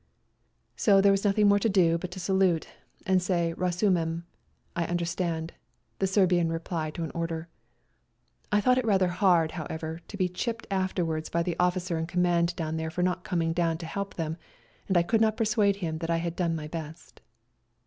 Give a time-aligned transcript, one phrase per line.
[0.75, 2.67] So there was nothing more to do but to salute
[3.05, 4.23] and say" Rasumem"
[4.75, 5.53] ("I under stand"),
[5.99, 7.49] the Serbian reply to an order.
[8.51, 12.23] I thought it rather hard, however, to be chipped afterwards by the officer in com
[12.23, 14.37] mand down there for not coming down to help them
[14.87, 17.21] and I could not persuade him that I had done my best.